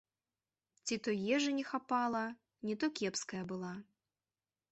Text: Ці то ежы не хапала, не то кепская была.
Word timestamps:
Ці 0.85 0.95
то 1.07 1.11
ежы 1.35 1.51
не 1.57 1.65
хапала, 1.73 2.23
не 2.69 2.75
то 2.85 2.91
кепская 3.01 3.43
была. 3.55 3.73